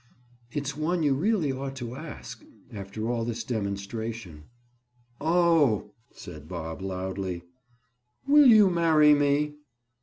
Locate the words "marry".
8.71-9.13